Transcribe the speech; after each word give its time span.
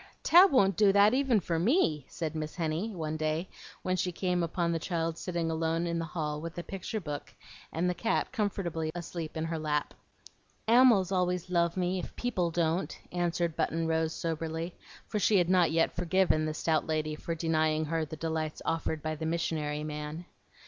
Tab 0.23 0.51
won't 0.51 0.75
do 0.77 0.91
that 0.91 1.13
even 1.13 1.39
for 1.39 1.59
me," 1.59 2.07
said 2.09 2.33
Miss 2.33 2.55
Henny, 2.55 2.89
one 2.89 3.17
day 3.17 3.47
when 3.83 3.95
she 3.95 4.11
came 4.11 4.41
upon 4.41 4.71
the 4.71 4.79
child 4.79 5.15
sitting 5.15 5.51
alone 5.51 5.85
in 5.85 5.99
the 5.99 6.05
hall 6.05 6.41
with 6.41 6.57
a 6.57 6.63
picture 6.63 6.99
book 6.99 7.31
and 7.71 7.87
the 7.87 7.93
cat 7.93 8.31
comfortably 8.31 8.89
asleep 8.95 9.37
in 9.37 9.45
her 9.45 9.59
lap. 9.59 9.93
"Ammals 10.67 11.11
always 11.11 11.51
love 11.51 11.77
me, 11.77 11.99
if 11.99 12.15
people 12.15 12.49
don't," 12.49 12.97
answered 13.11 13.55
Button 13.55 13.85
Rose, 13.85 14.11
soberly; 14.15 14.73
for 15.05 15.19
she 15.19 15.37
had 15.37 15.49
not 15.51 15.69
yet 15.69 15.95
forgiven 15.95 16.45
the 16.45 16.55
stout 16.55 16.87
lady 16.87 17.13
for 17.13 17.35
denying 17.35 17.85
her 17.85 18.03
the 18.03 18.15
delights 18.17 18.59
offered 18.65 19.03
by 19.03 19.13
the 19.13 19.27
"missionary 19.27 19.83
man." 19.83 20.25